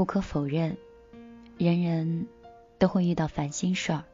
[0.00, 0.78] 不可否认，
[1.58, 2.26] 人人
[2.78, 4.04] 都会遇到烦心事儿，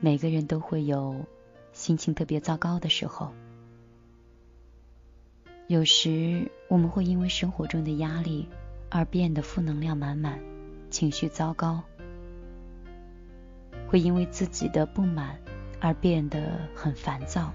[0.00, 1.26] 每个人都会有
[1.74, 3.30] 心情特别糟糕的时候。
[5.66, 8.48] 有时我们会因为生活中的压力
[8.88, 10.40] 而变得负能量满满，
[10.88, 11.82] 情绪糟糕；
[13.88, 15.38] 会因为自己的不满
[15.82, 17.52] 而变得很烦躁。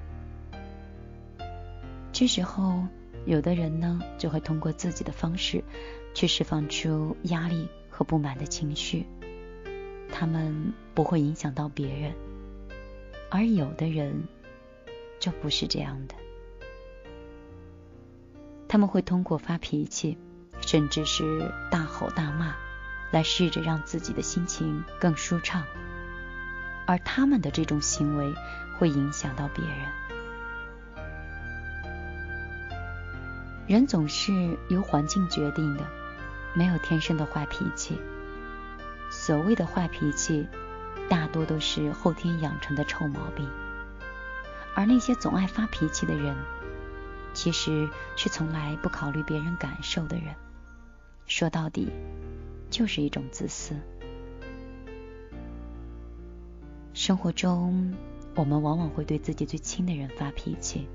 [2.13, 2.84] 这时候，
[3.25, 5.63] 有的人呢就会通过自己的方式
[6.13, 9.05] 去释放出压力和不满的情绪，
[10.11, 12.13] 他们不会影响到别人；
[13.31, 14.27] 而有的人
[15.19, 16.16] 就不是这样的，
[18.67, 20.17] 他们会通过发脾气，
[20.61, 22.55] 甚至是大吼大骂，
[23.11, 25.63] 来试着让自己的心情更舒畅，
[26.85, 28.33] 而他们的这种行为
[28.77, 30.05] 会影响到别人。
[33.67, 35.83] 人总是由环境决定的，
[36.53, 37.99] 没有天生的坏脾气。
[39.09, 40.47] 所谓的坏脾气，
[41.09, 43.49] 大多都是后天养成的臭毛病。
[44.75, 46.35] 而那些总爱发脾气的人，
[47.33, 50.35] 其实是从来不考虑别人感受的人。
[51.25, 51.89] 说到底，
[52.69, 53.73] 就是一种自私。
[56.94, 57.95] 生活中，
[58.35, 60.88] 我们往往会对自己最亲的人发脾气，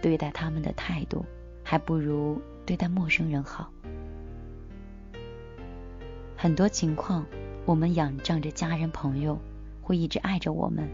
[0.00, 1.26] 对待他们的态度。
[1.64, 3.72] 还不如对待陌生人好。
[6.36, 7.24] 很多情况，
[7.64, 9.38] 我们仰仗着家人朋友
[9.82, 10.86] 会一直爱着我们，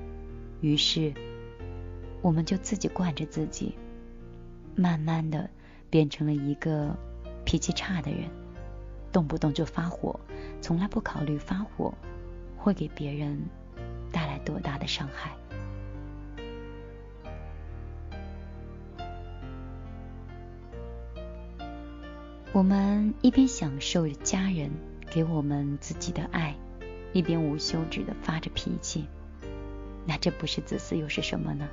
[0.60, 1.12] 于是
[2.22, 3.74] 我们就自己惯着自己，
[4.76, 5.50] 慢慢的
[5.90, 6.96] 变成了一个
[7.44, 8.30] 脾气差的人，
[9.10, 10.18] 动不动就发火，
[10.60, 11.92] 从来不考虑发火
[12.56, 13.36] 会给别人
[14.12, 15.32] 带来多大的伤害。
[22.52, 24.70] 我们一边享受着家人
[25.08, 26.56] 给我们自己的爱，
[27.12, 29.06] 一边无休止的发着脾气，
[30.04, 31.68] 那这不是自私又是什么呢？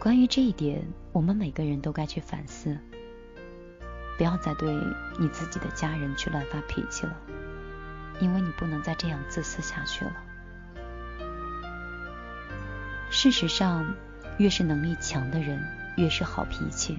[0.00, 2.76] 关于这一点，我们每个人都该去反思，
[4.16, 4.68] 不要再对
[5.20, 7.16] 你自己的家人去乱发脾气了，
[8.20, 10.12] 因为你不能再这样自私下去了。
[13.10, 13.94] 事实上，
[14.38, 15.62] 越是能力强的人，
[15.96, 16.98] 越是好脾气。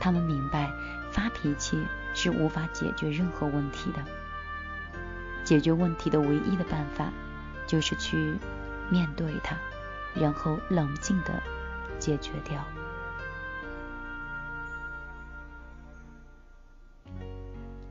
[0.00, 0.70] 他们明白，
[1.10, 1.82] 发脾气
[2.14, 4.04] 是无法解决任何问题的。
[5.44, 7.10] 解决问题的唯一的办法，
[7.66, 8.36] 就是去
[8.90, 9.56] 面对它，
[10.14, 11.42] 然后冷静的
[11.98, 12.64] 解决掉。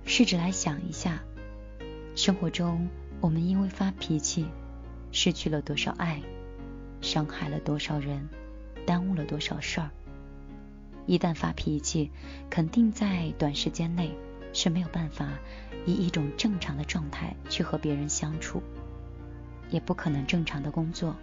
[0.06, 1.20] 试着来想一下，
[2.16, 2.88] 生活中
[3.20, 4.48] 我们因为发脾气，
[5.12, 6.22] 失去了多少爱，
[7.02, 8.28] 伤害了多少人，
[8.86, 9.90] 耽误了多少事儿。
[11.08, 12.12] 一旦发脾气，
[12.50, 14.16] 肯定在短时间内
[14.54, 15.30] 是没有办法
[15.86, 18.62] 以一种正常的状态去和别人相处，
[19.72, 21.16] 也不可能正常的工作，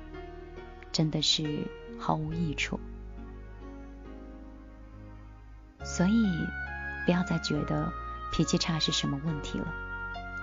[0.91, 1.69] 真的是
[1.99, 2.81] 毫无益处。
[5.85, 6.27] 所以，
[7.05, 7.93] 不要再觉得
[8.33, 9.73] 脾气差是什么问题了。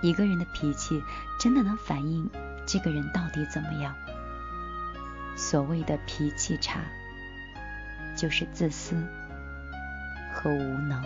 [0.02, 1.02] 一个人的脾气
[1.40, 2.30] 真的能反映
[2.64, 3.92] 这个人到底怎么样？
[5.36, 6.80] 所谓的脾气差，
[8.16, 8.94] 就是自私。
[10.32, 11.02] 和无能。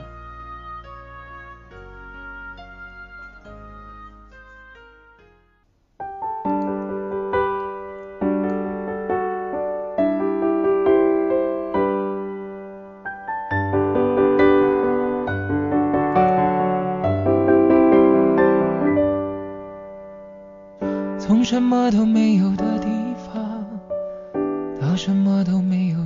[21.19, 22.88] 从什么都没有的地
[23.26, 23.66] 方，
[24.81, 26.06] 到什么都没有，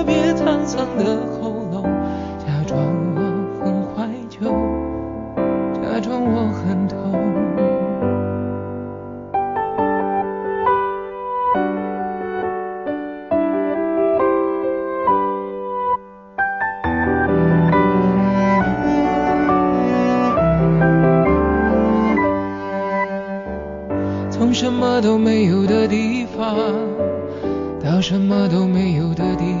[0.71, 1.83] 藏的喉咙
[2.39, 2.79] 假装
[3.13, 3.19] 我
[3.59, 4.39] 很怀旧
[5.73, 7.11] 假装我很痛
[24.29, 26.55] 从什么都没有的地方
[27.83, 29.60] 到什么都没有的地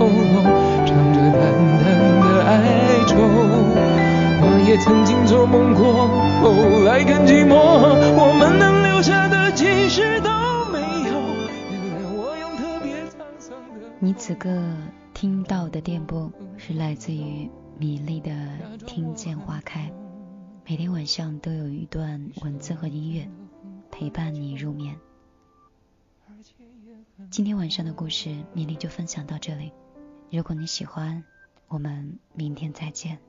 [4.71, 6.07] 也曾经做梦过，
[6.39, 10.29] 后来更寂寞，我们能留下的其实都
[10.71, 11.19] 没有。
[11.69, 13.89] 原谅我用特别沧桑的。
[13.99, 14.49] 你此刻
[15.13, 18.31] 听到的电波是来自于米粒的
[18.85, 19.89] 《听见花开》，
[20.65, 23.29] 每天晚上都有一段文字和音乐
[23.91, 24.95] 陪伴你入眠。
[27.29, 29.73] 今天晚上的故事，米粒就分享到这里。
[30.29, 31.25] 如果你喜欢，
[31.67, 33.19] 我们明天再见。